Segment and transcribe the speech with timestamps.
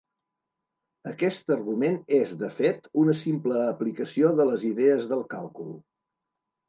[1.09, 5.71] Aquest argument és, de fet, una simple aplicació de les idees del càlcul.